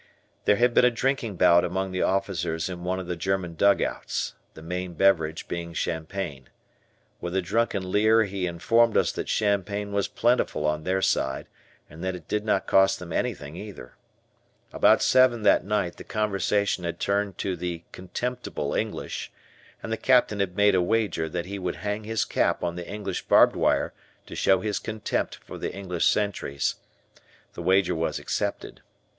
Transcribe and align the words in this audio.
There 0.45 0.55
had 0.55 0.73
been 0.73 0.83
a 0.83 0.89
drinking 0.89 1.35
bout 1.35 1.63
among 1.63 1.91
the 1.91 2.01
officers 2.01 2.69
in 2.69 2.83
one 2.83 2.99
of 2.99 3.05
the 3.05 3.15
German 3.15 3.53
dugouts, 3.53 4.33
the 4.55 4.63
main 4.63 4.93
beverage 4.95 5.47
being 5.47 5.73
champagne. 5.73 6.49
With 7.19 7.35
a 7.35 7.41
drunken 7.43 7.91
leer 7.91 8.23
he 8.23 8.47
informed 8.47 8.97
us 8.97 9.11
that 9.11 9.29
champagne 9.29 9.91
was 9.91 10.07
plentiful 10.07 10.65
on 10.65 10.85
their 10.85 11.03
side 11.03 11.45
and 11.87 12.03
that 12.03 12.15
it 12.15 12.27
did 12.27 12.43
not 12.43 12.65
cost 12.65 12.97
them 12.97 13.13
anything 13.13 13.55
either. 13.55 13.93
About 14.73 15.03
seven 15.03 15.43
that 15.43 15.63
night 15.65 15.97
the 15.97 16.03
conversation 16.03 16.83
had 16.83 16.99
turned 16.99 17.37
to 17.37 17.55
the 17.55 17.83
"contemptible" 17.91 18.73
English, 18.73 19.31
and 19.83 19.91
the 19.91 19.97
Captain 19.97 20.39
had 20.39 20.57
made 20.57 20.73
a 20.73 20.81
wager 20.81 21.29
that 21.29 21.45
he 21.45 21.59
would 21.59 21.75
hang 21.85 22.05
his 22.05 22.25
cap 22.25 22.63
on 22.63 22.75
the 22.75 22.87
English 22.89 23.27
barbed 23.27 23.55
wire 23.55 23.93
to 24.25 24.33
show 24.35 24.61
his 24.61 24.79
contempt 24.79 25.35
for 25.35 25.59
the 25.59 25.71
English 25.71 26.07
sentries. 26.07 26.77
The 27.53 27.61
wager 27.61 27.93
was 27.93 28.17
accepted. 28.17 28.81